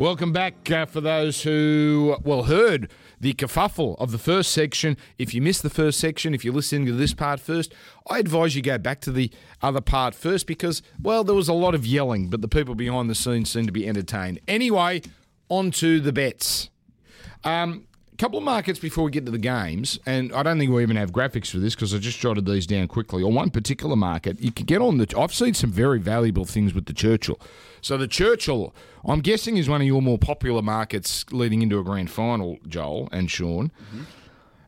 [0.00, 4.96] Welcome back uh, for those who, well, heard the kerfuffle of the first section.
[5.18, 7.74] If you missed the first section, if you're listening to this part first,
[8.08, 11.52] I advise you go back to the other part first because, well, there was a
[11.52, 14.40] lot of yelling, but the people behind the scenes seemed to be entertained.
[14.48, 15.02] Anyway,
[15.50, 16.70] on to the bets.
[17.44, 17.86] Um,
[18.20, 20.96] couple of markets before we get to the games, and I don't think we even
[20.96, 23.22] have graphics for this because I just jotted these down quickly.
[23.22, 25.12] On one particular market, you can get on the.
[25.18, 27.40] I've seen some very valuable things with the Churchill.
[27.80, 28.74] So the Churchill,
[29.06, 32.58] I'm guessing, is one of your more popular markets leading into a grand final.
[32.68, 33.72] Joel and Sean.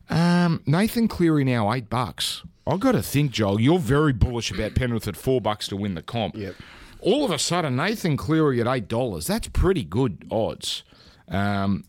[0.09, 2.41] Um, Nathan Cleary now eight bucks.
[2.65, 5.93] I've got to think, Joel, you're very bullish about Penrith at four bucks to win
[5.93, 6.35] the comp.
[6.35, 6.55] Yep.
[7.01, 9.27] All of a sudden, Nathan Cleary at eight dollars.
[9.27, 10.83] That's pretty good odds.
[11.27, 11.83] Um,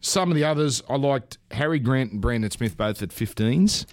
[0.00, 3.86] some of the others I liked Harry Grant and Brandon Smith both at 15s.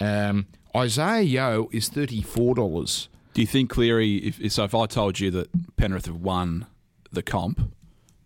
[0.00, 0.46] Um,
[0.76, 3.08] Isaiah Yeo is $34.
[3.32, 4.16] Do you think Cleary?
[4.16, 6.66] If, so, if I told you that Penrith have won
[7.12, 7.72] the comp,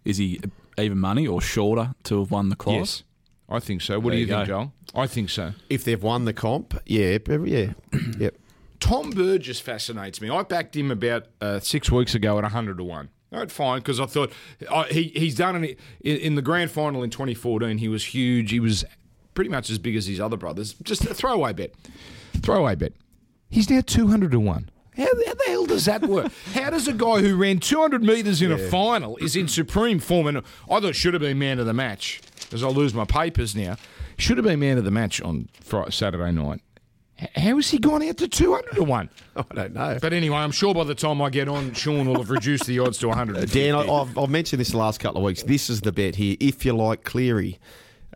[0.04, 0.40] is he
[0.78, 2.76] even money or shorter to have won the class?
[2.76, 3.04] Yes.
[3.48, 3.98] I think so.
[3.98, 4.54] What There do you you think, go.
[4.54, 4.72] Joel?
[4.94, 5.52] I think so.
[5.68, 7.72] If they've won the comp, yeah, yeah,
[8.18, 8.36] yep.
[8.78, 10.30] Tom Burgess fascinates me.
[10.30, 13.08] I backed him about uh, six weeks ago at 100 to 1.
[13.32, 14.32] All right, fine, because I thought
[14.68, 17.78] uh, he, he's done it in, in the grand final in 2014.
[17.78, 18.50] He was huge.
[18.50, 18.84] He was
[19.34, 20.74] pretty much as big as his other brothers.
[20.82, 21.72] Just a throwaway bet.
[22.42, 22.92] Throwaway bet.
[23.48, 24.70] He's now 200 to 1.
[24.96, 26.32] How, how the hell does that work?
[26.54, 30.26] how does a guy who ran 200 metres in a final is in supreme form?
[30.26, 33.54] And I thought should have been man of the match, because I'll lose my papers
[33.54, 33.76] now.
[34.18, 36.60] Should have been man of the match on Friday, Saturday night.
[37.20, 39.10] H- How has he gone out to 200 to 1?
[39.36, 39.98] I don't know.
[40.00, 42.78] But anyway, I'm sure by the time I get on, Sean will have reduced the
[42.78, 43.50] odds to 100.
[43.50, 45.42] Dan, I, I've, I've mentioned this the last couple of weeks.
[45.42, 46.36] This is the bet here.
[46.40, 47.58] If you like Cleary,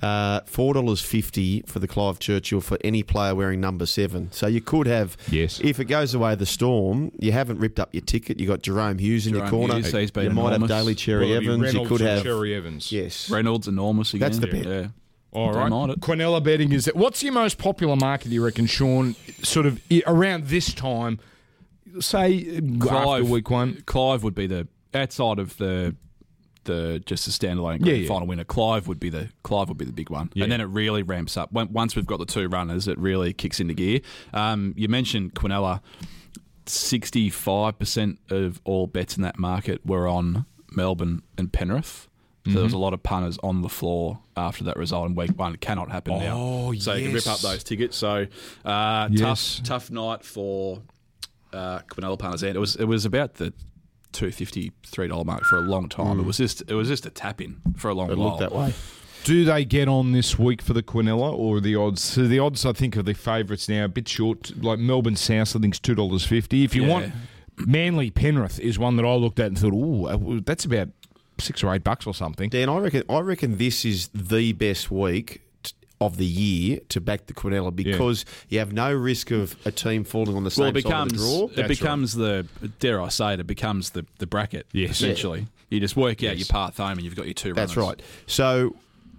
[0.02, 4.30] uh, four dollars fifty for the Clive Churchill for any player wearing number seven.
[4.32, 5.60] So you could have, Yes.
[5.62, 8.40] If it goes away the storm, you haven't ripped up your ticket.
[8.40, 9.74] You've got Jahrome Hughes in your corner.
[9.76, 10.68] Hughes, he's been you might have enormous.
[10.70, 11.74] Daly Cherry Well, it'll Evans.
[11.74, 12.90] You could have Cherry Evans.
[12.90, 13.30] yes.
[13.30, 14.20] Reynolds enormous again.
[14.32, 14.66] That's the bet.
[14.66, 14.86] Yeah.
[15.34, 16.00] All it.
[16.00, 16.96] Quinella betting is that.
[16.96, 19.14] What's your most popular market, do you reckon, Sean?
[19.42, 21.18] Sort of around this time,
[22.00, 22.60] say uh,
[23.20, 23.82] after week one.
[23.86, 25.96] Clive would be the outside of the
[26.64, 28.08] the just a standalone Yeah, yeah.
[28.08, 28.44] final winner.
[28.44, 30.44] Clive would be the Clive would be the big one, Yeah.
[30.44, 31.52] and then it really ramps up.
[31.52, 34.00] When- Once we've got the two runners, it really kicks into gear.
[34.32, 35.80] Um, you mentioned Quinella.
[36.66, 42.08] Sixty-five percent of all bets in that market were on Melbourne and Penrith.
[42.46, 42.76] So there was Mm-hmm.
[42.76, 45.54] a lot of punters on the floor after that result in week one.
[45.54, 46.36] It cannot happen now.
[46.36, 47.96] Oh, so you can rip up those tickets.
[47.96, 48.26] So
[48.66, 49.56] uh, Yes.
[49.60, 50.82] tough, tough night for
[51.54, 52.42] uh, Quinella punters.
[52.42, 53.52] And it was it was about the
[54.12, 56.20] two fifty three dollar mark for a long time.
[56.20, 58.28] It was just it was just a tap in for a long It while.
[58.28, 58.74] looked that way.
[59.24, 62.02] Do they get on this week for the Quinella or the odds?
[62.02, 64.52] So the odds, I think, of the favourites now a bit short.
[64.62, 66.62] Like Melbourne South, I think, is two dollars fifty.
[66.62, 66.88] If you Yeah.
[66.90, 67.12] want,
[67.56, 70.88] Manly Penrith is one that I looked at and thought, oh, that's about
[71.38, 72.48] six or eight bucks or something.
[72.50, 73.02] Dan, I reckon.
[73.08, 75.40] I reckon this is the best week
[76.00, 80.04] of the year to back the Quinella because you have no risk of a team
[80.04, 81.44] falling on the same Well, it becomes side of the draw.
[81.46, 82.46] it That's becomes the
[82.80, 84.66] dare I say it, it becomes the the bracket.
[84.72, 84.90] Yes.
[84.92, 85.46] essentially.
[85.70, 86.38] You just work out Yes.
[86.40, 87.52] your path home, and you've got your two.
[87.54, 87.96] That's runners.
[87.98, 88.02] right.
[88.26, 88.76] So,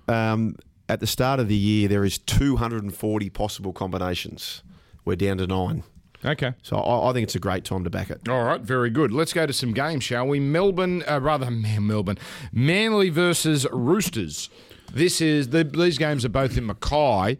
[0.07, 0.55] um,
[0.87, 4.61] at the start of the year, there is 240 possible combinations.
[5.03, 5.83] We're down to nine.
[6.25, 6.53] Okay.
[6.63, 8.27] So I, I think it's a great time to back it.
[8.27, 9.11] All right, very good.
[9.11, 10.39] Let's go to some games, shall we?
[10.39, 12.17] Melbourne, uh, rather Melbourne,
[12.51, 14.49] Manly versus Roosters.
[14.93, 17.37] This is the, these games are both in Mackay.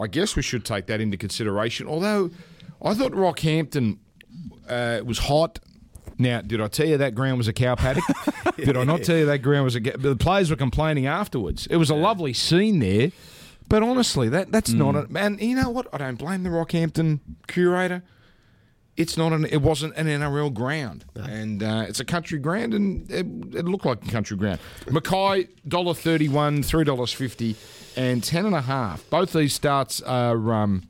[0.00, 1.86] I guess we should take that into consideration.
[1.86, 2.30] Although
[2.82, 3.98] I thought Rockhampton
[4.68, 5.58] uh, was hot.
[6.18, 8.04] Now, did I tell you that ground was a cow paddock?
[8.56, 9.80] did I not tell you that ground was a?
[9.80, 11.66] ga- The players were complaining afterwards.
[11.66, 13.10] It was a lovely scene there,
[13.68, 15.08] but honestly, that that's not it.
[15.16, 15.88] And you know what?
[15.92, 17.18] I don't blame the Rockhampton
[17.48, 18.02] curator
[18.96, 23.10] it's not an it wasn't an NRL ground, and uh, it's a country ground, and
[23.10, 24.60] it, it looked like a country ground.
[24.90, 27.56] Mackay dollar thirty one, three dollars fifty,
[27.96, 29.08] and ten and a half.
[29.10, 30.52] Both these starts are.
[30.52, 30.84] Um,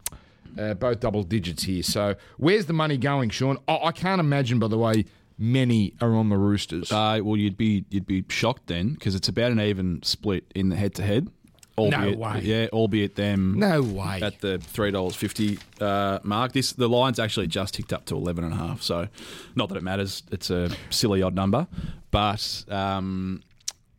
[0.56, 1.82] uh, both double digits here.
[1.82, 3.59] So, where's the money going, Sean?
[3.66, 5.04] I, I can't imagine, by the way,
[5.39, 6.92] many are on the Roosters.
[6.92, 10.68] Uh, well, you'd be you'd be shocked then because it's about an even split in
[10.68, 11.28] the head to head.
[11.76, 12.41] Albeit, way.
[12.42, 14.21] Yeah, albeit them no way.
[14.22, 16.53] at the three dollars fifty uh, mark.
[16.53, 18.80] This the line's actually just ticked up to eleven and a half.
[18.82, 19.09] So,
[19.56, 20.22] not that it matters.
[20.30, 21.66] It's a silly odd number,
[22.12, 23.42] but um,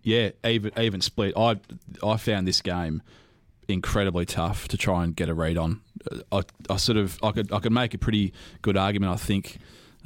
[0.04, 1.34] yeah, even even split.
[1.36, 1.58] I
[2.02, 3.02] I found this game
[3.68, 5.82] incredibly tough to try and get a read on.
[6.32, 8.32] I, I sort of I could I could make a pretty
[8.62, 9.12] good argument.
[9.12, 9.58] I think.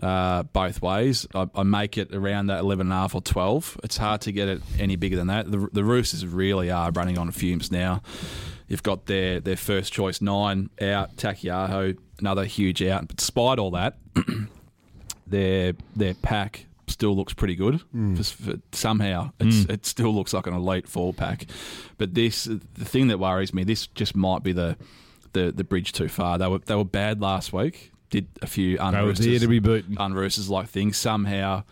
[0.01, 3.77] Uh, both ways, I, I make it around that eleven and a half or twelve.
[3.83, 5.51] It's hard to get it any bigger than that.
[5.51, 8.01] The, the Roosters really are running on fumes now.
[8.67, 13.07] You've got their their first choice nine out, Taukeiaho, another huge out.
[13.07, 13.97] But despite all that,
[15.27, 17.81] their their pack still looks pretty good.
[18.17, 21.45] For, for somehow, it's, it still looks like an elite forward pack.
[21.97, 24.77] But this, the thing that worries me, this just might be the
[25.33, 26.37] the, the bridge too far.
[26.37, 27.91] They were they were bad last week.
[28.09, 29.95] Did a few there unroosters, to be beaten.
[29.99, 31.63] unroosters like things somehow.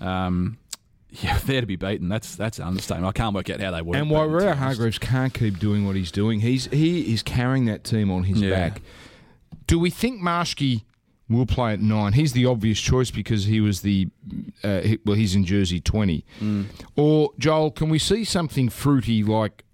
[0.00, 0.58] Um,
[1.10, 2.08] yeah, there to be beaten.
[2.08, 3.08] That's that's an understatement.
[3.08, 3.96] I can't work out how they were.
[3.96, 6.40] And Waerea-Hargreaves can't keep doing what he's doing.
[6.40, 8.50] He's he is carrying that team on his Yeah.
[8.50, 8.82] back.
[9.66, 10.82] Do we think Marschke
[11.28, 12.12] will play at nine?
[12.12, 14.08] He's the obvious choice because he was the
[14.62, 16.24] uh, he, well, he's in jersey twenty.
[16.94, 19.64] Or Joel, can we see something fruity like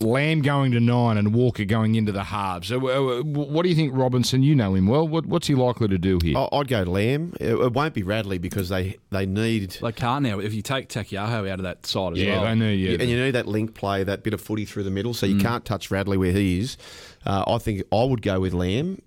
[0.00, 2.68] Lamb going to nine and Walker going into the halves?
[2.68, 4.42] So, uh, what do you think, Robinson?
[4.42, 5.08] You know him well.
[5.08, 6.36] What, what's he likely to do here?
[6.36, 7.34] I- I'd go Lamb.
[7.40, 10.38] It, it won't be Radley because they, they need They can't now.
[10.38, 12.26] If you take Taukeiaho out of that side as well.
[12.26, 12.70] yeah, well, they know.
[12.70, 15.26] Yeah, and you need that link play, that bit of footy through the middle, so
[15.26, 15.30] Mm.
[15.34, 16.76] you can't touch Radley where he is.
[17.24, 19.00] Uh, I think I would go with Lamb,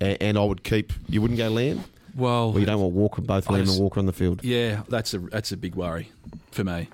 [0.00, 0.92] and, and I would keep.
[1.08, 1.84] You wouldn't go Lamb.
[2.14, 4.44] well, Well, you don't want Walker, both Lamb just- and Walker on the field.
[4.44, 6.10] Yeah, that's a that's a big worry
[6.52, 6.88] for me.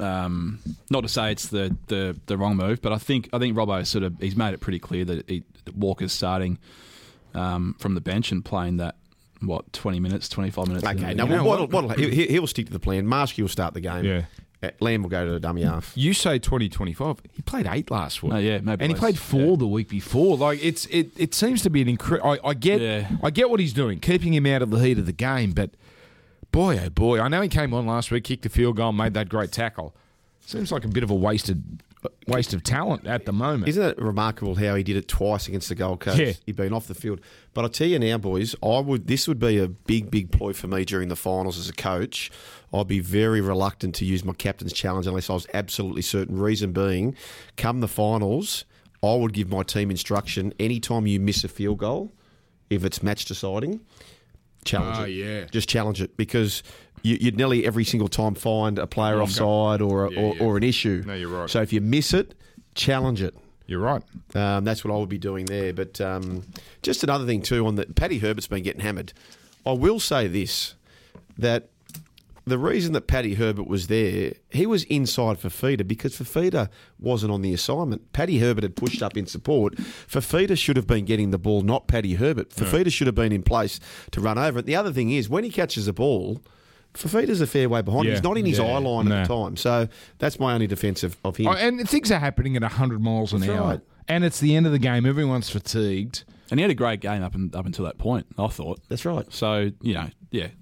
[0.00, 0.60] Um,
[0.90, 3.84] not to say it's the, the, the wrong move, but I think I think Robbo
[3.86, 6.58] sort of he's made it pretty clear that, he, that Walker's starting
[7.34, 8.94] um, from the bench and playing that
[9.40, 10.86] what twenty minutes, twenty five minutes.
[10.86, 11.84] Okay, in no, the- what'll, what?
[11.84, 13.06] what'll, he, he'll stick to the plan.
[13.06, 14.04] Marschke will start the game.
[14.04, 14.22] Yeah.
[14.60, 15.92] Uh, Lamb will go to the dummy half.
[15.96, 17.20] You say twenty twenty five.
[17.32, 18.32] He played eight last week.
[18.34, 19.56] Oh, yeah, maybe and he played four Yeah.
[19.56, 20.36] the week before.
[20.36, 22.30] Like it's it, it seems to be an incredible.
[22.44, 23.08] I, I get Yeah.
[23.22, 25.52] I get what he's doing, keeping him out of the heat of the game.
[25.52, 25.70] But
[26.52, 29.14] boy, oh boy, I know he came on last week, kicked the field goal, made
[29.14, 29.94] that great tackle.
[30.40, 33.68] Seems like a bit of a wasted uh, waste of talent at the moment.
[33.68, 36.18] Isn't it remarkable how he did it twice against the Gold Coast?
[36.18, 36.32] Yeah.
[36.46, 37.20] He'd been off the field.
[37.54, 39.08] But I tell you now, boys, I would.
[39.08, 42.30] This would be a big, big ploy for me during the finals as a coach.
[42.72, 46.38] I'd be very reluctant to use my captain's challenge unless I was absolutely certain.
[46.38, 47.16] Reason being,
[47.56, 48.64] come the finals,
[49.02, 52.12] I would give my team instruction: anytime you miss a field goal,
[52.70, 53.80] if it's match deciding,
[54.64, 55.10] challenge Ah, it.
[55.10, 55.44] yeah.
[55.50, 56.62] just challenge it because
[57.02, 60.42] you, you'd nearly every single time find a player offside or a, Yeah, or, yeah.
[60.42, 61.02] or an issue.
[61.06, 61.48] No, you're right.
[61.50, 62.34] So if you miss it,
[62.74, 63.34] challenge it.
[63.66, 64.02] You're right.
[64.34, 65.72] Um, that's what I would be doing there.
[65.74, 66.42] But um,
[66.82, 69.12] just another thing too on that, Paddy Herbert's been getting hammered.
[69.66, 70.74] I will say this:
[71.36, 71.68] that
[72.48, 76.68] the reason that Paddy Herbert was there, he was inside for Fifita because Fifita
[76.98, 78.12] wasn't on the assignment.
[78.12, 79.74] Paddy Herbert had pushed up in support.
[79.76, 82.50] Fifita should have been getting the ball, not Paddy Herbert.
[82.50, 83.78] Fifita should have been in place
[84.10, 84.66] to run over it.
[84.66, 86.40] The other thing is when he catches the ball.
[86.94, 88.06] Fifita's a fair way behind.
[88.06, 88.12] Yeah.
[88.12, 88.64] He's not in his Yeah.
[88.64, 89.14] eye line No.
[89.16, 89.56] at the time.
[89.56, 91.46] So that's my only defence of, of him.
[91.48, 93.80] Oh, and things are happening at hundred miles an That's hour, right.
[94.08, 95.04] and it's the end of the game.
[95.06, 96.24] Everyone's fatigued.
[96.50, 98.26] and he had a great game up and, up until that point.
[98.38, 98.80] I thought.
[98.88, 99.26] That's right.
[99.30, 100.52] So you know, yeah, It-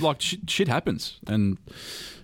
[0.00, 1.58] like shit, shit happens, and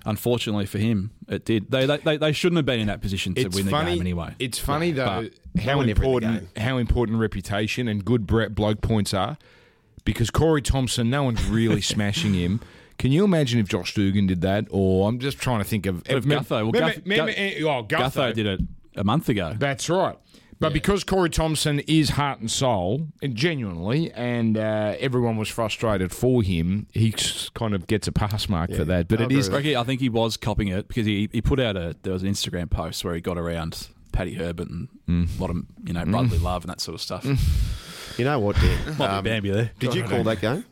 [0.04, 1.70] unfortunately for him, it did.
[1.70, 4.34] They they, they, shouldn't have been in that position to It's win the game anyway.
[4.38, 5.28] It's funny though
[5.58, 9.36] how were never in the important how important reputation and good bre- bloke points are.
[10.04, 12.60] Because Corey Thompson, no one's really smashing him.
[12.98, 14.66] Can you imagine if Josh Dugan did that?
[14.70, 17.54] Or I'm just trying to think of if Gutho- well, mem- Guth- mem- Guth- eh,
[17.62, 18.10] oh, Gutho.
[18.10, 18.60] Gutho did it
[18.96, 19.54] a month ago.
[19.58, 20.16] That's right.
[20.62, 26.12] But because Corey Thompson is heart and soul, and genuinely, and uh, everyone was frustrated
[26.12, 27.12] for him, he
[27.54, 29.08] kind of gets a pass mark for that.
[29.08, 31.28] But I it agree is with Ricky, I think he was copying it because he,
[31.32, 34.68] he put out a there was an Instagram post where he got around Paddy Herbert
[34.70, 35.36] and Mm.
[35.36, 37.24] a lot of you know brotherly love and that sort of stuff.
[38.18, 38.96] You know what, Dan?
[38.98, 39.72] Might Um, be Bambi there.
[39.80, 40.64] Did you call that game?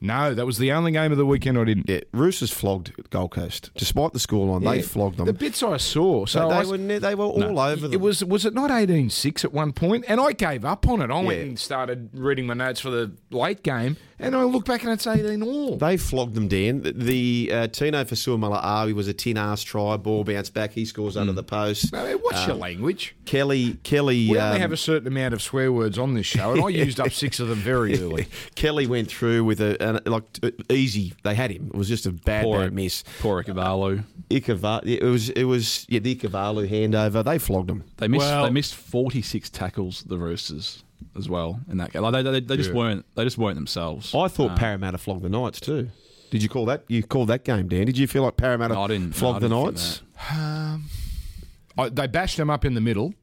[0.00, 0.34] No.
[0.34, 1.88] That was the only game of the weekend I didn't.
[1.88, 3.70] Yeah, Roosters flogged Gold Coast.
[3.76, 5.26] Despite the scoreline, they flogged them.
[5.26, 7.92] The bits I saw, so they, I, were ne- they were all over them.
[7.92, 10.04] It was was it not 18-6 at one point?
[10.08, 11.10] And I gave up on it.
[11.10, 14.82] I went and started reading my notes for the late game, and I look back
[14.82, 15.76] and it's 18 all.
[15.76, 16.82] They flogged them, Dan.
[16.82, 21.32] The, uh, Tino Fasua was a tin ass try, ball bounced back, he scores under
[21.32, 21.92] the post.
[21.92, 23.14] Mean, what's your language?
[23.24, 26.52] Kelly, Kelly, We um, only have a certain amount of swear words on this show,
[26.52, 28.26] and I used up six of them very early.
[28.54, 31.14] Kelly went through with a, an, like t- easy.
[31.24, 31.68] They had him.
[31.72, 33.04] It was just a bad, Poor, bad miss.
[33.20, 34.04] poor Ikavalu.
[34.30, 37.24] Ikava, it was, it was, yeah, the Ikavalu handover.
[37.24, 37.84] They flogged him.
[37.96, 40.84] They missed Well- they missed forty six tackles the Roosters
[41.16, 42.02] as well in that game.
[42.02, 42.76] Like they, they, they just Yeah.
[42.76, 44.14] weren't they just weren't themselves.
[44.14, 45.88] I thought um, Parramatta flogged the Knights too.
[46.30, 46.84] Did you call that?
[46.88, 47.86] You called that game, Dan?
[47.86, 50.02] Did you feel like Parramatta No, I didn't- no, flogged I the didn't think Knights?
[50.30, 50.84] Um,
[51.78, 53.14] I, they bashed them up in the middle.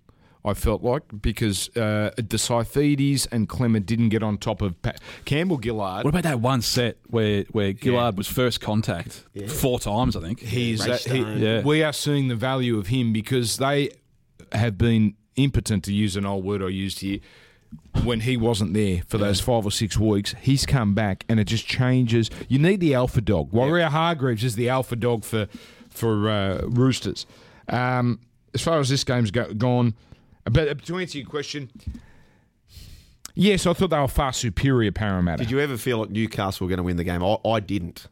[0.46, 4.94] I felt like because uh, the Saifitis and Clement didn't get on top of pa-
[5.26, 6.04] Campbell Gillard.
[6.06, 10.16] What about that one set where where Gillard was first contact four times?
[10.16, 11.40] I think He's Ray uh, he, Stone.
[11.40, 11.62] Yeah.
[11.64, 13.90] we are seeing the value of him because they
[14.52, 17.20] have been impotent to use an old word I used here
[18.04, 20.36] when he wasn't there for those five or six weeks.
[20.42, 22.30] He's come back and it just changes.
[22.48, 23.52] You need the alpha dog.
[23.52, 25.48] Waerea-Hargreaves is the alpha dog for
[25.90, 27.26] for uh, Roosters.
[27.68, 28.20] Um,
[28.54, 29.96] as far as this game's go- gone,
[30.50, 31.70] but to answer your question.
[33.38, 35.44] Yes, I thought they were far superior Parramatta.
[35.44, 37.22] Did you ever feel like Newcastle were going to win the game?
[37.24, 38.08] I, I didn't.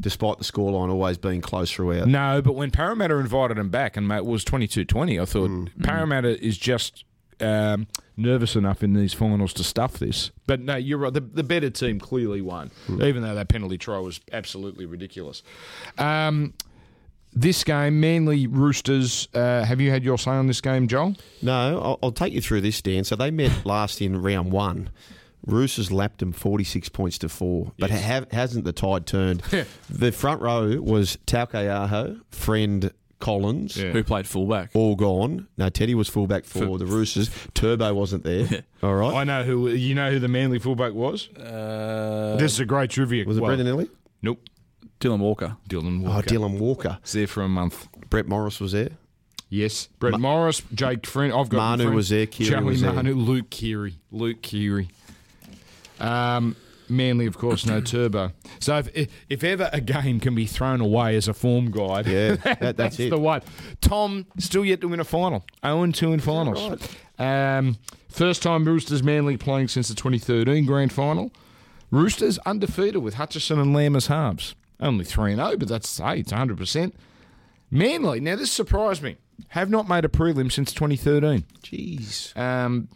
[0.00, 2.06] despite the scoreline always being close throughout.
[2.08, 5.82] No, but when Parramatta invited him back and it was 22-20, I thought Mm.
[5.82, 7.04] Parramatta is just
[7.40, 7.86] um,
[8.16, 10.30] nervous enough in these finals to stuff this.
[10.46, 11.12] But no, you're right.
[11.12, 13.02] The, the better team clearly won, Mm.
[13.06, 15.42] even though that penalty try was absolutely ridiculous.
[15.98, 16.52] Um,
[17.40, 19.28] this game, Manly Roosters.
[19.34, 21.14] Uh, have you had your say on this game, Joel?
[21.42, 23.04] No, I'll, I'll take you through this, Dan.
[23.04, 24.90] So they met last in round one.
[25.46, 29.40] Roosters lapped them 46 points to four, but ha- hasn't the tide turned?
[29.88, 32.90] the front row was Taukeiaho, Friend
[33.20, 33.90] Collins, Yeah.
[33.92, 34.70] Who played fullback?
[34.74, 35.48] all gone.
[35.56, 37.30] No, Teddy was fullback for, the Roosters.
[37.54, 38.64] Turbo wasn't there.
[38.82, 39.14] All right.
[39.14, 39.68] I know who.
[39.68, 41.28] You know who the Manly fullback was.
[41.30, 43.24] Uh, this is a great trivia.
[43.24, 43.90] was it well, Brendan Elliott?
[44.22, 44.40] Nope.
[45.00, 45.56] Dylan Walker.
[45.68, 46.28] Dylan Oh, Walker.
[46.28, 46.98] Dylan Walker.
[47.02, 47.88] was there for a month.
[48.10, 48.90] Brett Morris was there.
[49.50, 51.32] Yes, Brett Morris, Jake Friend.
[51.32, 52.92] I've got Manu was there, Keary Joey was there.
[52.92, 54.88] Manu, Luke Keary, Luke Keary.
[56.00, 56.54] Um,
[56.90, 58.32] Manly, of course, no turbo.
[58.60, 62.36] So if, if ever a game can be thrown away as a form guide, Yeah,
[62.36, 63.10] that- that's it.
[63.10, 63.42] the one.
[63.80, 65.44] Tom still yet to win a final.
[65.62, 66.88] 0 2 in finals.
[67.18, 67.76] Um,
[68.08, 71.30] first time Roosters Manly playing since the 2013 grand final.
[71.90, 74.54] Roosters undefeated with Hutchison and Lamb as halves.
[74.80, 76.92] Only 3 0, but that's, hey, it's 100%.
[77.70, 79.16] Manly, now this surprised me,
[79.48, 81.44] have not made a prelim since 2013.
[81.62, 82.36] Jeez.
[82.36, 82.88] Um,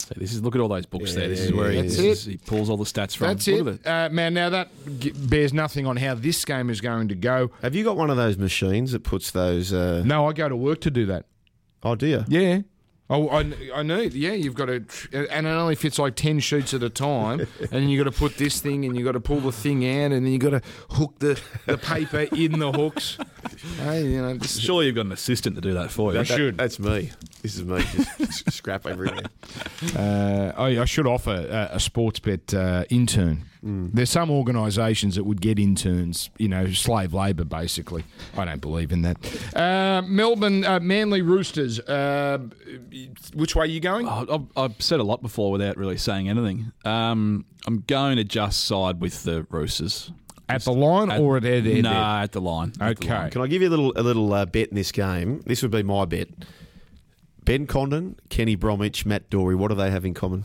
[0.00, 1.28] So this is look at all those books there.
[1.28, 3.26] This is Yeah, where he, that's this is- he pulls all the stats from.
[3.28, 3.86] that's Look it.
[3.86, 4.68] at Uh, man, now that
[4.98, 7.50] g- bears nothing on how this game is going to go.
[7.62, 9.72] Have you got one of those machines that puts those?
[9.72, 11.26] Uh, No, I go to work to do that.
[11.82, 12.24] Oh dear.
[12.28, 12.60] Yeah.
[13.10, 14.12] Oh, I, I need.
[14.12, 14.84] Yeah, you've got to,
[15.30, 18.16] and it only fits like ten sheets at a time, and then you got to
[18.18, 20.50] put this thing, and you got to pull the thing out, and then you got
[20.50, 23.16] to hook the, the paper in the hooks.
[23.78, 26.20] Hey, you know, this, Surely you've got an assistant to do that for you.
[26.20, 26.58] I should.
[26.58, 27.12] That's me.
[27.40, 27.82] This is me.
[28.18, 29.24] Just scrap everything.
[29.96, 33.44] Uh, I, I should offer a, a sports bet uh, intern.
[33.62, 38.04] There's some organisations that would get interns, you know, slave labour basically.
[38.36, 39.16] I don't believe in that.
[39.56, 41.80] Uh, Melbourne uh, Manly Roosters.
[41.80, 42.38] Uh,
[43.34, 44.06] which way are you going?
[44.08, 46.70] Oh, I've, I've said a lot before without really saying anything.
[46.84, 50.12] Um, I'm going to just side with the Roosters.
[50.48, 52.72] At the line At- or at their, their, Nah, at the line.
[52.80, 53.14] At the Okay.
[53.14, 53.30] line.
[53.30, 55.42] Can I give you a little a little uh, bet in this game?
[55.46, 56.28] This would be my bet.
[57.44, 59.54] Ben Condon, Kenny Bromwich, Matt Doorey.
[59.56, 60.44] What do they have in common?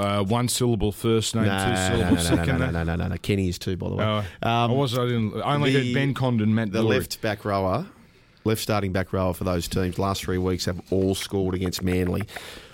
[0.00, 2.72] Uh, one syllable first name, No, two no, no, syllable no, no, second no, name.
[2.72, 3.16] no, no, no, no.
[3.18, 4.04] Kenny is two, by the way.
[4.04, 4.96] Oh, I Um, was.
[4.98, 5.40] I didn't.
[5.42, 6.98] I only the- heard Ben Condon, Matt the Doorey.
[6.98, 7.86] left back rower,
[8.44, 12.22] left starting back rower for those teams last three weeks have all scored against Manly.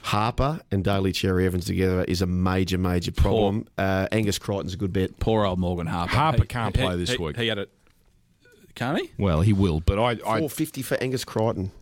[0.03, 3.67] Harper and Daly Cherry Evans together is a major, major problem.
[3.77, 5.19] Uh, Angus Crichton's a good bet.
[5.19, 6.15] Poor old Morgan Harper.
[6.15, 7.37] Harper He- can't he- play this he- week.
[7.37, 7.71] He had it.
[8.77, 9.11] Can't he?
[9.19, 10.19] Well, he will, but I.
[10.27, 11.73] I Four fifty for Angus Crichton.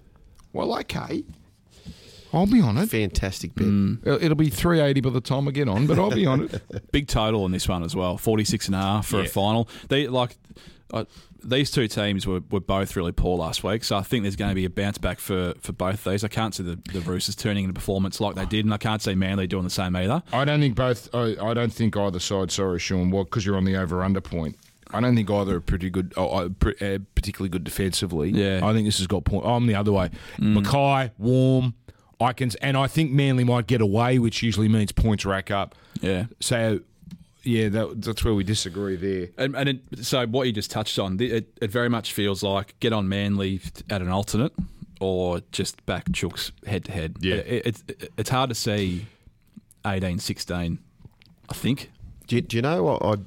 [0.53, 1.25] well, okay.
[2.35, 2.87] I'll be on it.
[2.91, 3.67] Fantastic bet.
[3.67, 6.91] It'll it'll be 380 by the time I get on, but I'll be on it.
[6.93, 8.17] Big total on this one as well.
[8.19, 9.25] 46 and a half for Yeah.
[9.25, 9.69] a final.
[9.89, 10.37] They like
[10.93, 11.05] uh,
[11.43, 14.51] these two teams were, were both really poor last week, so I think there's going
[14.51, 16.25] to be a bounce back for, for both these.
[16.25, 19.03] I can't see the, the Roosters turning into performance like they did, and I can't
[19.03, 20.23] see Manly doing the same either.
[20.33, 21.15] I don't think both.
[21.15, 22.51] I, I don't think either side.
[22.51, 23.11] Sorry, Sean.
[23.11, 24.57] Well, because you're on the over under point.
[24.93, 28.31] I don't think either are pretty good, uh, uh, pre- uh, particularly good defensively.
[28.31, 28.61] Yeah.
[28.63, 29.45] I think this has got point.
[29.45, 30.11] I'm the other way.
[30.39, 31.75] Mackay, warm.
[32.21, 35.75] I can, and I think Manly might get away, which usually means points rack up.
[36.01, 36.27] Yeah.
[36.41, 36.81] So,
[37.43, 39.29] yeah, that, that's where we disagree there.
[39.37, 42.79] And, and it, so what you just touched on, it, it very much feels like
[42.81, 44.53] get on Manly at an alternate
[45.01, 47.17] or just back Chooks head to head.
[47.21, 47.37] Yeah.
[47.37, 49.07] It, it, it, it's hard to see
[49.87, 50.79] 18, 16,
[51.49, 51.91] I think.
[52.27, 53.23] Do you, do you know what I?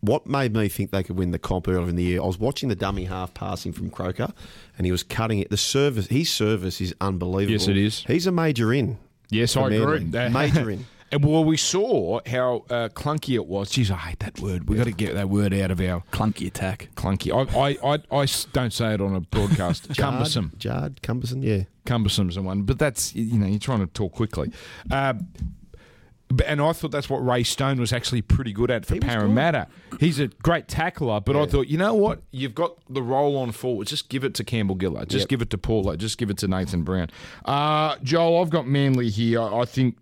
[0.00, 2.22] What made me think they could win the comp earlier in the year?
[2.22, 4.32] I was watching the dummy half passing from Croker,
[4.76, 5.50] and he was cutting it.
[5.50, 7.52] The service, his service is unbelievable.
[7.52, 8.04] Yes, it is.
[8.06, 8.98] He's a major in.
[9.30, 9.96] Yes, for I Manly.
[9.96, 10.28] agree.
[10.28, 10.86] Major in.
[11.10, 13.70] And well, we saw how uh, clunky it was.
[13.70, 14.68] Jeez, I hate that word.
[14.68, 16.90] We've got to get that word out of our Clunky attack.
[16.96, 17.32] clunky.
[17.32, 19.88] I, I, I don't say it on a broadcast.
[19.96, 20.52] cumbersome.
[20.58, 21.62] Jard Cumberson, yeah.
[21.86, 22.60] Cumbersome's the one.
[22.64, 24.52] But that's, you know, you're trying to talk quickly.
[24.90, 25.24] Uh, but-
[26.46, 29.66] and I thought that's what Ray Stone was actually pretty good at for He Parramatta.
[29.98, 32.22] He's a great tackler, but I thought, you know what?
[32.30, 33.86] You've got the roll on forward.
[33.86, 35.08] Just give it to Campbell Gillard.
[35.08, 35.28] Just Yep.
[35.30, 35.96] give it to Paulo.
[35.96, 37.08] Just give it to Nathan Brown.
[37.44, 39.40] Uh, Joel, I've got Manly here.
[39.42, 39.96] I think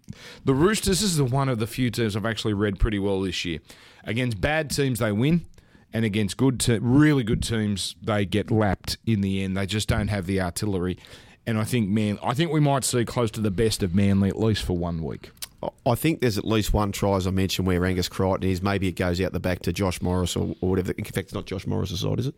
[0.45, 3.21] the Roosters, this is the one of the few teams I've actually read pretty well
[3.21, 3.61] this year.
[4.05, 5.47] Against bad teams, they win.
[5.93, 9.57] And against good, te- really good teams, they get lapped in the end.
[9.57, 10.99] They just don't have the artillery.
[11.47, 14.29] And I think, man, I think we might see close to the best of Manly
[14.29, 15.31] at least for one week.
[15.87, 18.63] I think there's at least one try, as I mentioned, where Angus Crichton is.
[18.63, 20.93] Maybe it goes out the back to Josh Morris or, or whatever.
[20.93, 22.35] In fact, it's not Josh Morris' side, is it?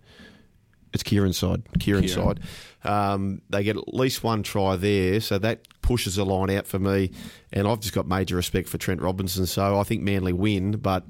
[0.94, 1.62] It's Kieran's side.
[1.78, 2.38] Kieran's Kieran.
[2.84, 2.90] side.
[2.90, 6.78] Um, they get at least one try there, so that pushes the line out for
[6.78, 7.10] me.
[7.52, 11.04] And I've just got major respect for Trent Robinson, so I think Manly win, but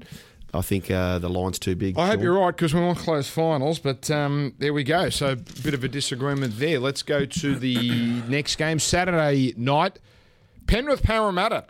[0.53, 1.97] I think uh, the line's too big.
[1.97, 2.23] I hope Sean.
[2.23, 5.09] you're right because we want close finals, but um, there we go.
[5.09, 6.79] So, a bit of a disagreement there.
[6.79, 9.99] Let's go to the next game Saturday night.
[10.67, 11.65] Penrith Parramatta.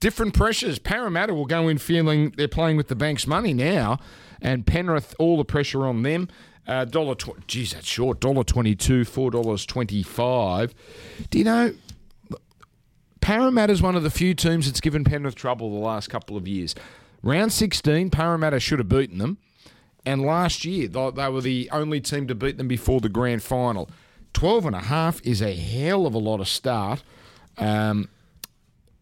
[0.00, 0.78] Different pressures.
[0.78, 3.98] Parramatta will go in feeling they're playing with the bank's money now,
[4.40, 6.28] and Penrith all the pressure on them.
[6.66, 8.20] Uh, dollar tw- geez, that's short.
[8.20, 10.74] Dollar twenty-two, four dollars twenty-five.
[11.30, 11.74] Do you know?
[13.20, 16.76] Parramatta's one of the few teams that's given Penrith trouble the last couple of years.
[17.24, 19.38] Round 16, Parramatta should have beaten them.
[20.04, 23.90] And last year, they were the only team to beat them before the grand final.
[24.34, 27.02] 12 and a is a hell of a lot of start.
[27.58, 28.08] Um,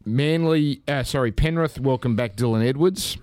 [0.04, 3.16] Manly, uh, sorry, Penrith, welcome back Dylan Edwards.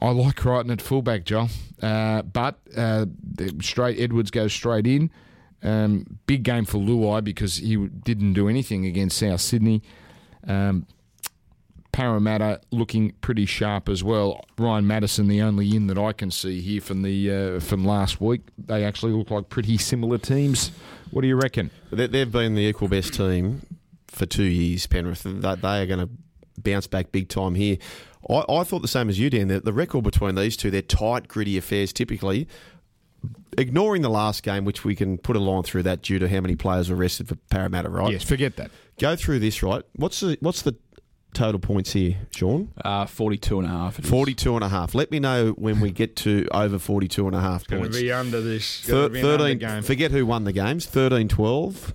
[0.00, 1.48] I like Crichton at fullback, Joel.
[1.80, 3.06] Uh, but uh,
[3.60, 5.10] straight Edwards goes straight in.
[5.62, 9.82] Um, big game for Luai because he didn't do anything against South Sydney.
[10.46, 10.86] Um,
[11.92, 14.44] Parramatta looking pretty sharp as well.
[14.58, 18.20] Ryan Matterson, the only in that I can see here from the uh, from last
[18.20, 18.40] week.
[18.58, 20.72] They actually look like pretty similar teams.
[21.10, 21.70] What do you reckon?
[21.90, 23.60] They've been the equal best team
[24.12, 25.22] for two years, Penrith.
[25.22, 26.08] They they are going to
[26.60, 27.78] bounce back big time here.
[28.28, 29.48] I, I thought the same as you, Dan.
[29.48, 32.46] The, the record between these two, they're tight, gritty affairs typically.
[33.58, 36.40] Ignoring the last game, which we can put a line through that due to how
[36.40, 38.12] many players were arrested for Parramatta, right?
[38.12, 38.70] Yes, forget that.
[38.98, 39.82] Go through this, right?
[39.94, 40.74] What's the what's the
[41.34, 42.72] total points here, Sean?
[42.84, 43.98] Uh, 42 and a half.
[43.98, 44.10] it is.
[44.10, 44.94] 42 and a half.
[44.94, 47.96] Let me know when we get to over 42 and a half points.
[48.12, 48.80] under this.
[48.80, 51.94] Thir- 13 forget who won the games 13 12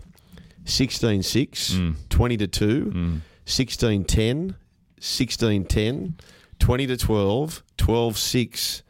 [0.67, 1.95] 16 6 mm.
[2.09, 3.21] 20 to 2 mm.
[3.45, 4.55] 16 10
[5.00, 6.15] 16 10
[6.59, 8.83] 20 to 12 12 6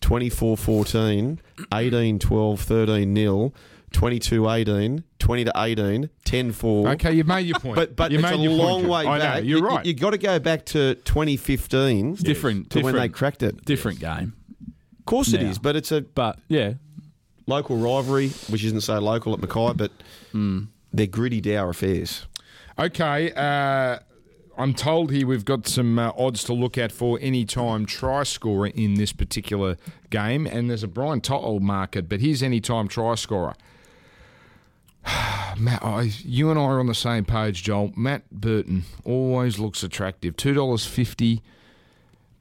[0.00, 1.40] 24 14
[1.72, 3.54] 18 12 13 nil
[3.92, 7.76] 22 18 20 to 18 10 4 Okay, you've made your point.
[7.76, 9.34] but but you it's a long point, way I back.
[9.36, 9.86] know, you're you, right.
[9.86, 13.64] You, got to go back to 2015 Different, to when they cracked it.
[13.64, 14.34] different game.
[14.98, 15.48] Of course it Now.
[15.50, 16.74] is, but it's a But yeah,
[17.46, 19.92] local rivalry, which isn't so local at Mackay, but
[20.32, 20.66] mm.
[20.94, 22.26] They're gritty dour affairs.
[22.78, 23.98] Okay, uh,
[24.56, 28.22] I'm told here we've got some uh, odds to look at for any time try
[28.22, 29.76] scorer in this particular
[30.10, 33.54] game, and there's a Brian To'o market, but here's any time try scorer.
[35.58, 37.92] Matt, I, you and I are on the same page, Joel.
[37.96, 40.36] Matt Burton always looks attractive.
[40.36, 41.42] Two dollars fifty.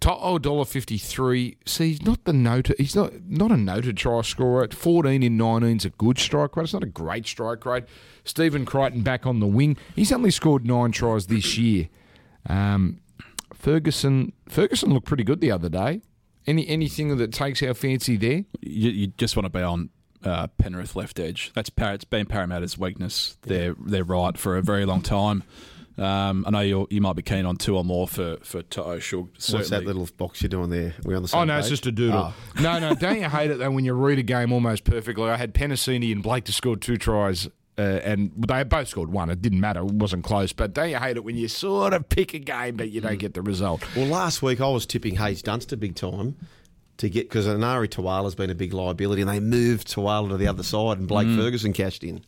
[0.04, 1.56] Toto dollar fifty three.
[1.66, 2.76] See, he's not the noted.
[2.78, 4.68] He's not not a noted try scorer.
[4.68, 6.64] Fourteen in nineteen is a good strike rate.
[6.64, 7.86] It's not a great strike rate.
[8.26, 9.78] Stephen Crichton back on the wing.
[9.96, 11.88] He's only scored nine tries this year.
[12.50, 13.00] Um,
[13.54, 16.02] Ferguson Ferguson looked pretty good the other day.
[16.46, 18.44] Any anything that takes our fancy there?
[18.60, 19.90] you, you just want to be on
[20.26, 21.54] uh, Penrith left edge.
[21.56, 23.38] That's Par- it's been Parramatta's weakness.
[23.44, 25.44] They're they're right for a very long time.
[25.98, 28.98] Um, I know you you might be keen on two or more for for Toto
[29.00, 29.30] Shug.
[29.52, 30.96] What's that little box you're doing there?
[31.04, 31.60] we on the same Oh no, page?
[31.62, 32.34] it's just a doodle.
[32.60, 35.30] No, no, don't you hate it though when you read a game almost perfectly?
[35.30, 37.48] I had Penisini and Blake to score two tries.
[37.76, 39.32] Uh, and they both scored one.
[39.32, 39.80] It didn't matter.
[39.80, 40.54] It wasn't close.
[40.54, 43.18] But don't you hate it when you sort of pick a game but you don't
[43.18, 43.84] get the result?
[43.96, 46.36] Well, last week I was tipping Hayze Dunster big time
[46.98, 50.46] to get because Enari Tuala's been a big liability, and they moved Tuala to the
[50.48, 52.24] other side, and Blake Ferguson cashed in.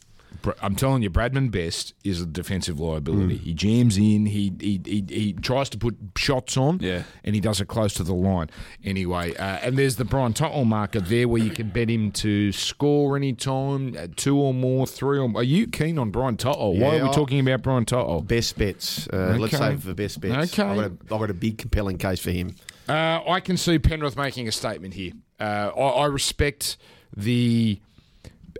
[0.61, 3.37] I'm telling you, Bradman Best is a defensive liability.
[3.37, 4.25] He jams in.
[4.27, 6.79] He, he he he tries to put shots on.
[6.81, 7.03] Yeah.
[7.23, 8.49] and he does it close to the line.
[8.83, 12.51] Anyway, uh, and there's the Brian To'o marker there where you can bet him to
[12.51, 15.31] score any time, uh, two or more, three or.
[15.35, 16.69] Are you keen on Brian To'o?
[16.71, 18.21] Why are we I- talking about Brian To'o?
[18.21, 19.07] Best bets.
[19.07, 20.53] Uh, Let's save for best bets.
[20.53, 20.63] Okay.
[20.69, 22.55] I've got, a, I've got a big compelling case for him.
[22.87, 25.11] Uh, I can see Penrith making a statement here.
[25.39, 26.77] Uh, I, I respect
[27.17, 27.79] the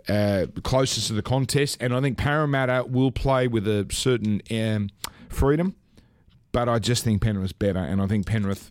[0.08, 4.90] uh, closest to the contest, and I think Parramatta will play with a certain um,
[5.28, 5.74] freedom.
[6.52, 8.70] But I just think Penrith's better, and I think Penrith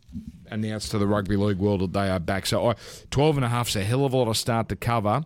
[0.50, 2.46] announced to the rugby league world that they are back.
[2.48, 2.76] So I,
[3.12, 5.24] 12 and a half is a hell of a lot of start to cover.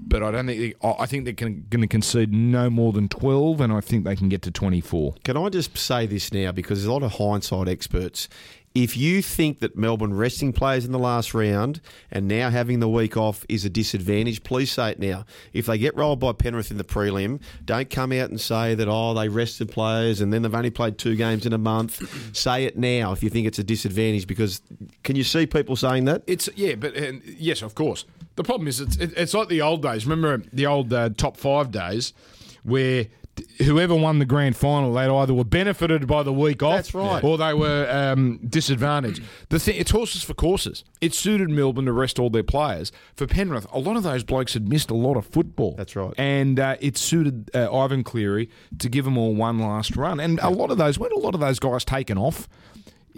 [0.00, 3.60] But I don't think I I think they're going to concede no more than 12,
[3.60, 5.16] and I think they can get to 24.
[5.24, 8.28] Can I just say this now because there's a lot of hindsight experts.
[8.74, 12.88] If you think that Melbourne resting players in the last round and now having the
[12.88, 15.26] week off is a disadvantage, please say it now.
[15.52, 18.88] If they get rolled by Penrith in the prelim, don't come out and say that,
[18.88, 22.02] oh, they rested players and then they've only played two games in a month.
[22.36, 24.60] say it now if you think it's a disadvantage because
[25.04, 26.24] can you see people saying that?
[26.26, 28.04] It's yeah, but and, yes, of course.
[28.34, 30.04] The problem is it's it's like the old days.
[30.04, 32.12] Remember the old uh, top five days
[32.64, 33.06] where
[33.58, 37.22] whoever won the grand final, they either were benefited by the week off, That's right.
[37.22, 39.22] or they were um, disadvantaged.
[39.48, 40.84] The thing, it's horses for courses.
[41.00, 42.92] It suited Melbourne to rest all their players.
[43.14, 45.74] For Penrith, a lot of those blokes had missed a lot of football.
[45.76, 46.12] That's right.
[46.16, 50.20] and uh, it suited uh, Ivan Cleary to give them all one last run.
[50.20, 52.48] And a lot of those, when a lot of those guys taken off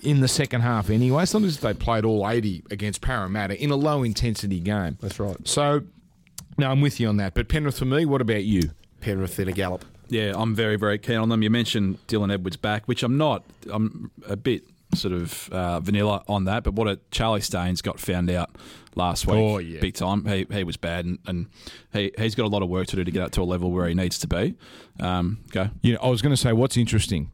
[0.03, 1.23] in the second half anyway.
[1.23, 4.99] It's not as if they played all 80 against Parramatta in a low intensity game.
[5.01, 5.37] That's right.
[5.49, 5.83] So,
[6.59, 7.35] no, I'm with you on that.
[7.35, 8.73] But Penrith for me, what about you?
[9.01, 9.85] Penrith in a gallop.
[10.09, 11.43] Yeah, I'm very, very keen on them.
[11.43, 13.45] You mentioned Dylan Edwards back, which I'm not.
[13.71, 14.63] I'm a bit
[14.95, 18.51] sort of uh, vanilla on that, but what a Charlie Staines got found out
[18.95, 19.81] last week, Oh, yeah.
[19.81, 20.25] big time.
[20.25, 21.47] He, he was bad, and, and
[21.93, 23.73] he, he's got a lot of work to do to get up to a level
[23.73, 24.55] where he needs to be.
[25.01, 25.69] Um, go.
[25.83, 27.31] You know, I was going to say what's interesting.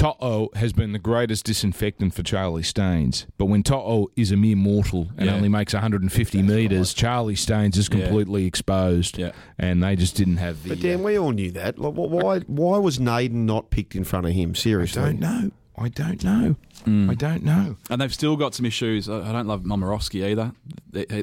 [0.00, 4.56] To'o has been the greatest disinfectant for Charlie Staines, but when To'o is a mere
[4.56, 5.34] mortal and Yeah.
[5.34, 8.00] only makes 150 metres, Charlie Staines is Yeah.
[8.00, 9.32] completely exposed, Yeah.
[9.58, 10.70] and they just didn't have the.
[10.70, 11.78] But Dan, uh, we all knew that.
[11.78, 12.38] Like, why?
[12.40, 14.54] Why was Naden not picked in front of him?
[14.54, 15.50] Seriously, I don't know.
[15.76, 16.56] I don't know.
[16.86, 17.10] Mm.
[17.10, 17.76] I don't know.
[17.90, 19.06] And they've still got some issues.
[19.08, 20.52] I I don't love Momirovski either.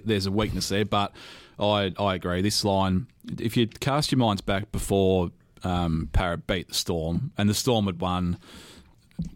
[0.06, 1.14] There's a weakness there, but
[1.60, 2.42] I I agree.
[2.44, 3.08] This line,
[3.40, 5.32] if you cast your minds back before
[5.64, 8.38] um, Parrot beat the Storm, and the Storm had won,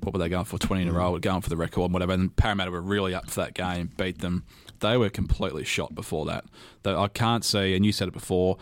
[0.02, 0.58] what were they going for?
[0.60, 2.14] 20 in a row, going for the record, and whatever.
[2.14, 4.44] And Parramatta were really up for that game, beat them.
[4.80, 6.46] They were completely shot before that.
[6.84, 8.58] They- I can't see, and you said it before,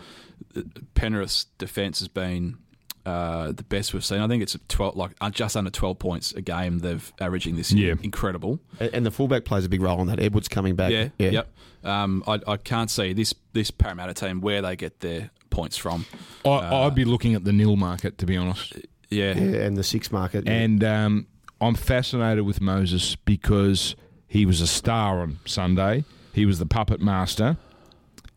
[0.94, 2.58] Penrith's defence has been
[3.06, 4.20] uh, the best we've seen.
[4.20, 7.72] I think it's 12, like uh, just under 12 points a game they've averaging this
[7.72, 7.94] year.
[7.94, 8.02] Yeah.
[8.02, 8.60] Incredible.
[8.78, 10.20] and, the fullback plays a big role in that.
[10.20, 10.92] Edwards coming back.
[10.92, 11.48] Yeah, yep.
[11.82, 16.06] Um, I, I can't see this this Parramatta team where they get their points from.
[16.44, 18.74] I, Uh, I'd be looking at the nil market to be honest,
[19.10, 20.46] Yeah, Yeah, and the six market.
[20.46, 20.52] yeah.
[20.52, 21.26] and um,
[21.60, 23.94] I'm fascinated with Moses because
[24.28, 26.04] he was a star on Sunday.
[26.32, 27.56] He was the puppet master.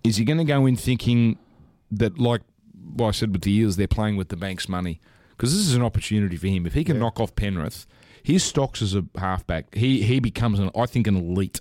[0.04, 1.38] Is he going to go in thinking
[1.91, 2.41] that, like
[2.95, 4.99] what I said with the Eels, they're playing with the bank's money?
[5.32, 6.65] Because this is an opportunity for him.
[6.65, 7.86] If he can knock off Penrith,
[8.21, 11.60] his stocks as a halfback, he he becomes an I think an elite.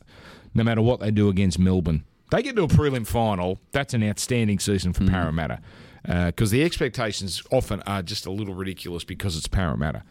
[0.54, 3.58] No matter what they do against Melbourne, they get to a prelim final.
[3.72, 5.60] That's an outstanding season for Parramatta.
[6.04, 10.02] Because the expectations often are just a little ridiculous because it's Parramatta.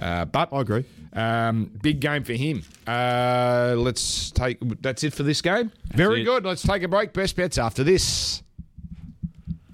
[0.00, 0.84] Uh, but I agree.
[1.12, 2.62] um, big game for him.
[2.86, 4.58] Uh, let's take.
[4.82, 5.70] That's it for this game.
[5.94, 6.24] Very it.
[6.24, 6.44] good.
[6.44, 7.12] Let's take a break.
[7.12, 8.42] Best bets after this.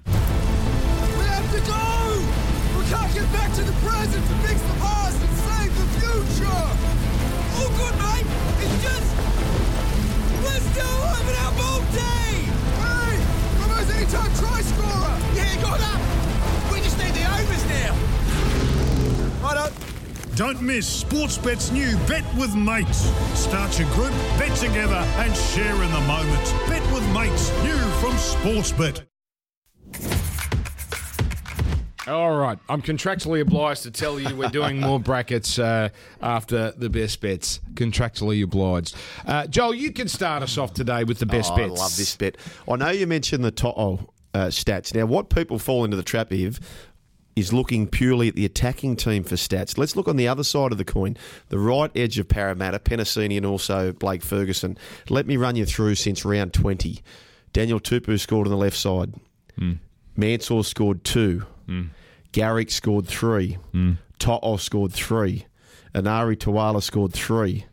[0.05, 2.77] We have to go!
[2.77, 4.25] We can't get back to the present
[19.53, 19.73] Righto.
[20.35, 23.03] Don't miss Sportsbet's new Bet with Mates.
[23.37, 26.53] Start your group, bet together, and share in the moment.
[26.67, 29.03] Bet with Mates, new from Sportsbet.
[32.07, 32.57] All right.
[32.67, 35.89] I'm contractually obliged to tell you we're doing more brackets uh,
[36.21, 37.59] after the best bets.
[37.75, 38.95] Contractually obliged.
[39.25, 41.79] Uh, Joel, you can start us off today with the best Oh, bets.
[41.79, 42.37] I love this bet.
[42.69, 44.93] I know you mentioned the To'o uh, stats.
[44.93, 46.59] Now, what people fall into the trap of
[47.35, 49.77] is looking purely at the attacking team for stats.
[49.77, 51.17] Let's look on the other side of the coin,
[51.49, 54.77] the right edge of Parramatta, Penisini and also Blake Ferguson.
[55.09, 57.01] Let me run you through since round 20.
[57.51, 59.13] Daniel Tupou scored on the left side.
[59.57, 59.73] Hmm.
[60.15, 61.45] Mansour scored two.
[61.67, 61.83] Hmm.
[62.31, 63.57] Garrick scored three.
[63.71, 63.93] Hmm.
[64.19, 65.45] To'o scored three.
[65.93, 67.65] Enari Tuala scored three.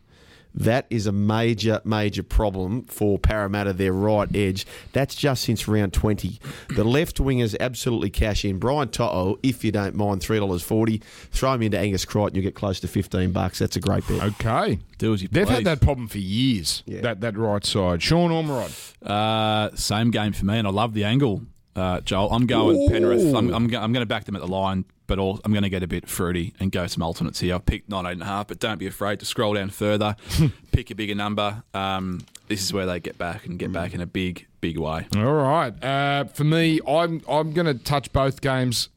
[0.53, 4.65] That is a major, major problem for Parramatta, their right edge.
[4.91, 6.39] That's just since round 20.
[6.75, 8.59] The left wingers absolutely cash in.
[8.59, 11.01] Brian To'o, if you don't mind, $3.40.
[11.31, 13.59] Throw him into Angus Crichton, you'll get close to 15 bucks.
[13.59, 14.21] That's a great bet.
[14.23, 14.79] Okay.
[14.97, 15.53] do as you They've please.
[15.55, 17.01] had that problem for years, Yeah.
[17.01, 18.01] that, that right side.
[18.03, 18.71] Sean Ormerod.
[19.05, 21.43] Uh, same game for me, and I love the angle,
[21.75, 22.31] uh, Joel.
[22.33, 23.33] I'm going Penrith.
[23.33, 25.63] I'm, I'm, go- I'm going to back them at the line, but all, I'm going
[25.63, 27.55] to get a bit fruity and go some alternates here.
[27.55, 30.15] I've picked nine eight and a half, but don't be afraid to scroll down further,
[30.71, 31.63] pick a bigger number.
[31.73, 35.07] Um, this is where they get back and get back in a big, big way.
[35.17, 35.83] All right.
[35.83, 38.87] Uh, for me, I'm I'm going to touch both games.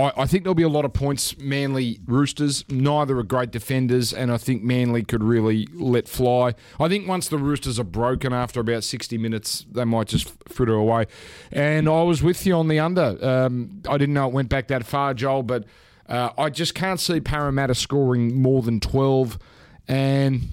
[0.00, 1.36] I, I think there'll be a lot of points.
[1.38, 6.54] Manly Roosters, neither are great defenders, and I think Manly could really let fly.
[6.78, 10.74] I think once the Roosters are broken after about 60 minutes, they might just fritter
[10.74, 11.06] away.
[11.52, 13.18] And I was with you on the under.
[13.24, 15.64] Um, I didn't know it went back that far, Joel, but
[16.08, 19.38] uh, I just can't see Parramatta scoring more than 12.
[19.86, 20.48] And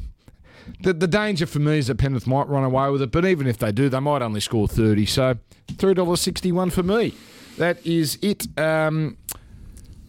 [0.81, 3.47] the, the danger for me is that Penrith might run away with it, but even
[3.47, 5.05] if they do, they might only score 30.
[5.05, 5.35] So
[5.73, 7.13] $3.61 for me.
[7.57, 8.47] That is it.
[8.59, 9.17] Um,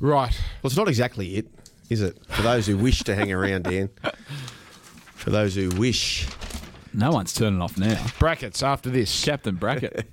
[0.01, 0.33] right.
[0.63, 1.47] Well, it's not exactly it,
[1.89, 2.19] is it?
[2.27, 3.91] For those who wish to hang around, Dan.
[5.15, 6.27] For those who wish.
[6.95, 8.05] No one's turning off now.
[8.19, 9.25] Brackets after this.
[9.25, 10.09] Captain Bracket.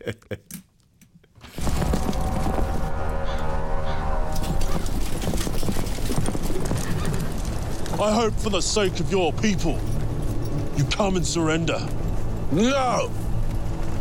[7.97, 9.79] I hope for the sake of your people,
[10.75, 11.79] you come and surrender.
[12.51, 13.09] No!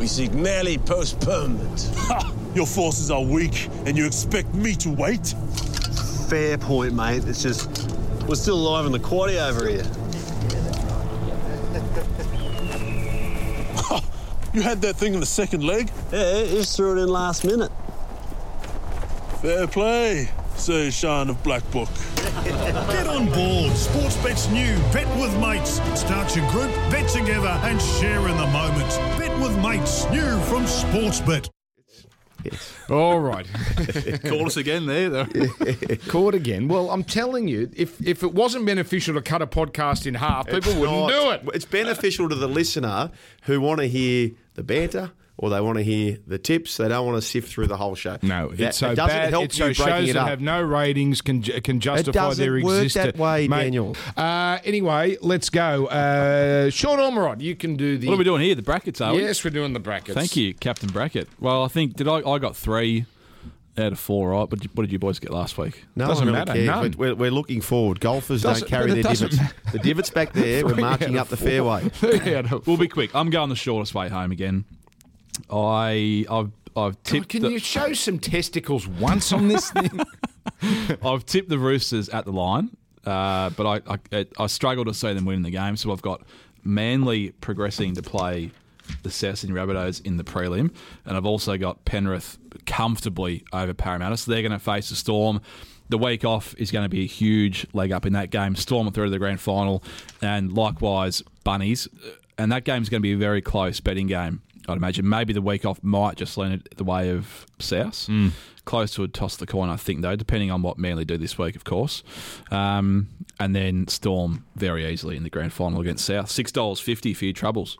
[0.00, 1.90] We seek merely postponement.
[1.96, 2.34] Ha!
[2.56, 5.34] Your forces are weak, and you expect me to wait?
[6.28, 7.24] Fair point, mate.
[7.26, 7.68] It's just
[8.26, 9.84] We're still alive in the quaddy over here.
[14.54, 15.90] You had that thing in the second leg?
[16.12, 17.72] Yeah, just threw it in last minute.
[19.42, 21.88] Fair play, says Sean of Black Book.
[22.44, 25.80] Get on board Sportsbet's new Bet with Mates.
[25.98, 28.88] Start your group, bet together, and share in the moment.
[29.18, 31.48] Bet with Mates, new from Sportsbet.
[32.90, 33.46] All right.
[34.24, 35.08] Call us again there.
[35.10, 35.24] though.
[36.08, 36.68] Caught again.
[36.68, 40.46] Well, I'm telling you, if if it wasn't beneficial to cut a podcast in half,
[40.46, 41.10] people It's wouldn't not-
[41.42, 41.56] do it.
[41.56, 43.10] It's beneficial to the listener
[43.42, 46.76] who want to hear the banter or they want to hear the tips.
[46.76, 48.18] They don't want to sift through the whole show.
[48.22, 49.30] No, That- it's so it doesn't bad.
[49.30, 50.28] help it's so you breaking shows it that up.
[50.28, 53.16] have no ratings can can justify doesn't their work existence.
[53.16, 53.96] that way, Daniel.
[54.16, 55.86] Uh, anyway, let's go.
[55.86, 58.06] Uh, Sean Ormerod, you can do the.
[58.08, 58.54] What are we doing here?
[58.54, 59.22] The brackets, are we?
[59.22, 60.14] Yes, we're doing the brackets.
[60.14, 61.28] Thank you, Captain Bracket.
[61.40, 62.18] Well, I think did I?
[62.18, 63.06] I got three
[63.76, 64.48] out of four, right?
[64.48, 65.84] But what did you boys get last week?
[65.96, 66.66] No Doesn't really matter, cares.
[66.66, 66.94] none.
[66.96, 67.98] We're, we're looking forward.
[67.98, 69.52] Golfers Doesn't- don't carry their doesn't divots.
[69.72, 70.64] The divots back there.
[70.64, 71.48] We're Three marking up the four.
[71.48, 71.90] fairway.
[72.66, 73.12] We'll be quick.
[73.16, 74.64] I'm going the shortest way home again.
[75.50, 80.00] I I've I've God, tipped can the, you show some testicles once on this thing?
[81.02, 85.12] I've tipped the Roosters at the line, uh, but I, I I struggle to see
[85.12, 85.76] them winning the game.
[85.76, 86.22] So I've got
[86.64, 88.50] Manly progressing to play
[89.02, 94.16] the South Sydney Rabbitohs in the prelim, and I've also got Penrith comfortably over Parramatta.
[94.16, 95.40] So they're going to face the Storm.
[95.90, 98.56] The week off is going to be a huge leg up in that game.
[98.56, 99.82] Storm through to the grand final,
[100.22, 101.88] and likewise Bunnies.
[102.36, 104.40] And that game is going to be a very close betting game.
[104.68, 108.08] I'd imagine maybe the week off might just lean it the way of South.
[108.64, 111.36] Close to a toss the coin, I think, though, depending on what Manly do this
[111.36, 112.02] week, of course.
[112.50, 116.30] Um, and then Storm very easily in the grand final against South.
[116.30, 117.76] Six dollars fifty for your troubles.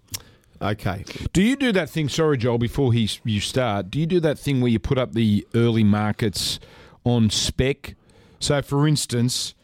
[0.61, 1.05] Okay.
[1.33, 2.09] Do you do that thing?
[2.09, 2.59] Sorry, Joel.
[2.59, 5.85] Before he you start, do you do that thing where you put up the early
[5.85, 6.61] markets
[7.05, 7.94] on spec?
[8.38, 9.55] So, for instance,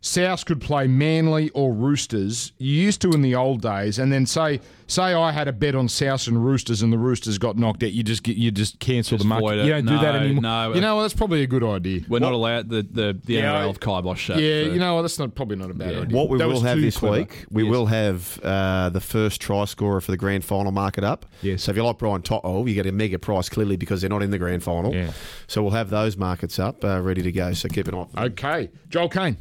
[0.00, 2.52] South could play Manly or Roosters.
[2.58, 5.74] You used to in the old days, and then say say I had a bet
[5.74, 7.90] on South and Roosters, and the Roosters got knocked out.
[7.92, 9.44] You just get you just cancel Just the market.
[9.44, 9.66] void it.
[9.66, 10.42] You don't do that anymore.
[10.42, 10.72] no.
[10.74, 11.02] You know what?
[11.02, 12.02] That's probably a good idea.
[12.08, 14.38] We're not allowed the the, the Yeah, NRL I- of kibosh shut.
[14.38, 15.02] Yeah, for- you know what?
[15.02, 16.00] That's not probably not a bad Yeah.
[16.02, 16.16] idea.
[16.16, 17.16] What we That will have this clever.
[17.18, 17.70] week, we Yes.
[17.70, 21.26] will have uh, the first try scorer for the grand final market up.
[21.42, 21.64] Yes.
[21.64, 24.22] So if you like Brian To'o, you get a mega price clearly because they're not
[24.22, 24.94] in the grand final.
[24.94, 25.10] Yeah.
[25.48, 27.52] So we'll have those markets up uh, ready to go.
[27.52, 28.06] So keep an eye.
[28.16, 28.24] on.
[28.28, 29.38] Okay, Joel Caine.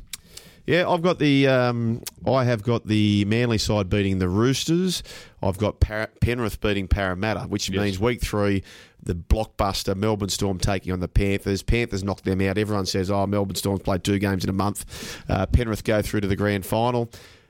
[0.67, 1.47] Yeah, I've got the.
[1.47, 5.01] Um, I have got the Manly side beating the Roosters.
[5.41, 8.63] I've got Par- Penrith beating Parramatta, which means week three,
[9.01, 11.63] the blockbuster Melbourne Storm taking on the Panthers.
[11.63, 12.58] Panthers knocked them out.
[12.58, 16.19] Everyone says, "Oh, Melbourne Storm's played two games in a month." Uh, Penrith go through
[16.21, 17.10] to the grand final.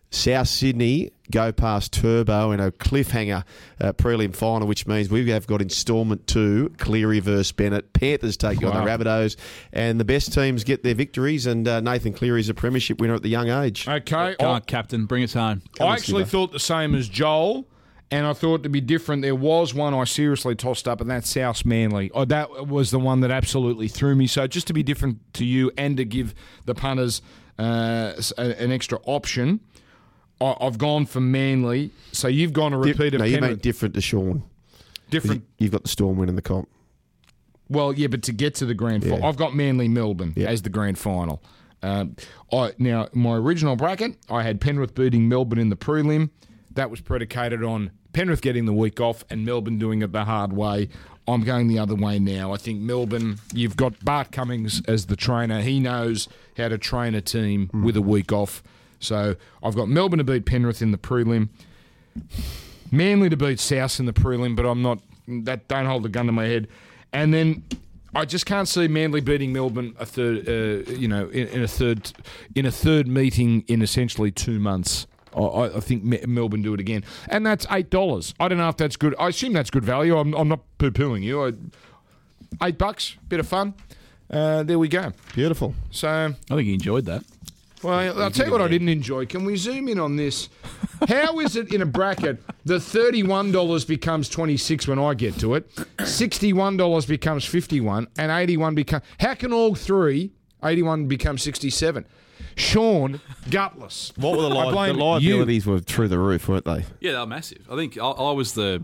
[0.10, 3.44] South Sydney go past Turbo in a cliffhanger
[3.82, 7.92] uh, prelim final, which means we have got instalment two, Cleary versus Bennett.
[7.92, 9.36] Panthers take on the Rabbitohs,
[9.74, 11.46] and the best teams get their victories.
[11.46, 13.88] And uh, Nathan Cleary's a premiership winner at the young age.
[13.88, 15.62] Okay, Come on, Captain, bring us home.
[15.82, 17.68] I actually thought the same as Joel,
[18.10, 19.24] and I thought to be different.
[19.24, 22.10] There was one I seriously tossed up, and that's South Manly.
[22.14, 24.28] Oh, that was the one that absolutely threw me.
[24.28, 27.22] So just to be different to you, and to give the punters
[27.60, 29.60] uh, an extra option,
[30.40, 31.92] I- I've gone for Manly.
[32.12, 34.44] So you've gone a repeat of no, you made different to Sean.
[35.10, 35.44] different.
[35.58, 36.68] You, have got the Storm winning the comp.
[37.70, 39.28] Well, yeah, but to get to the grand final, Yeah.
[39.28, 40.48] I've got Manly Melbourne Yeah.
[40.48, 41.42] as the grand final.
[41.84, 42.16] Um,
[42.52, 46.30] I now my original bracket, I had Penrith beating Melbourne in the prelim.
[46.74, 50.54] That was predicated on Penrith getting the week off and Melbourne doing it the hard
[50.54, 50.90] way.
[51.28, 52.54] I'm going the other way now.
[52.54, 53.38] I think Melbourne.
[53.54, 55.62] You've got Bart Cummings as the trainer.
[55.62, 58.64] He knows how to train a team with a week off.
[59.00, 61.50] So I've got Melbourne to beat Penrith in the prelim.
[62.92, 65.00] Manly to beat South in the prelim, but I'm not.
[65.28, 66.68] That don't hold the gun to my head.
[67.12, 67.64] And then
[68.16, 70.48] I just can't see Manly beating Melbourne a third.
[70.48, 72.12] Uh, you know, in, in a third
[72.56, 75.06] in a third meeting in essentially two months.
[75.36, 78.34] I- I, I think Me- Melbourne do it again, and that's eight dollars.
[78.40, 79.14] I don't know if that's good.
[79.20, 80.18] I assume that's good value.
[80.18, 81.46] I'm, I'm not poo pooing you.
[81.46, 81.52] I,
[82.66, 83.74] eight bucks, bit of fun.
[84.32, 85.12] Uh, there we go.
[85.36, 85.76] Beautiful.
[85.92, 87.24] So I think you enjoyed that.
[87.88, 89.26] Well, I'll tell you what I didn't enjoy.
[89.26, 90.50] Can we zoom in on this?
[91.08, 95.56] How is it in a bracket the thirty-one dollars becomes twenty-six when I get to
[95.56, 95.70] it,
[96.04, 99.02] sixty-one dollars becomes fifty-one, and eighty-one become?
[99.20, 100.32] How can all three
[100.64, 102.06] eighty-one become sixty-seven?
[102.56, 104.12] Sean, gutless.
[104.18, 106.86] What were the, li- the liabilities were through the roof, weren't they?
[107.00, 107.66] Yeah, they were massive.
[107.72, 108.84] I think I, I was the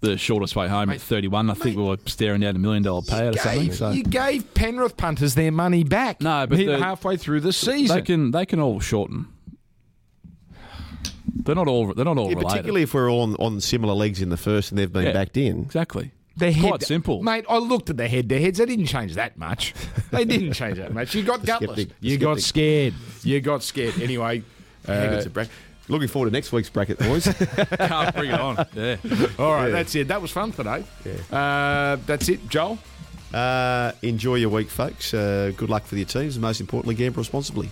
[0.00, 1.50] the shortest way home at 31.
[1.50, 3.66] I think we were staring down a million dollar payout or something.
[3.66, 6.20] Gave, So you gave Penrith punters their money back.
[6.22, 9.26] No, but He- the- halfway through the season, they can they can all shorten.
[11.44, 12.48] They're not all they're not all Yeah, related.
[12.48, 15.12] particularly if we're all on, on similar legs in the first and they've been Yeah.
[15.12, 15.60] backed in.
[15.62, 16.12] Exactly.
[16.36, 17.22] The head, Quite simple.
[17.22, 17.44] mate.
[17.48, 18.28] I looked at the head.
[18.28, 18.58] Their heads.
[18.58, 19.74] They didn't change that much.
[20.10, 21.14] They didn't change that much.
[21.14, 21.70] You got gutless.
[21.82, 22.94] skeptic, the You got scared.
[23.22, 24.00] You got scared.
[24.00, 24.42] Anyway,
[24.88, 25.52] uh, good's a bracket?
[25.90, 27.24] Looking forward to next week's bracket, boys.
[27.78, 28.64] Can't bring it on.
[28.74, 28.96] Yeah.
[29.38, 29.66] all right.
[29.66, 29.70] Yeah.
[29.72, 30.08] That's it.
[30.08, 30.84] That was fun today.
[31.30, 32.78] Uh, that's it, Joel.
[33.34, 35.12] uh, enjoy your week, folks.
[35.12, 37.68] Uh, good luck for your teams, and most importantly, gamble responsibly.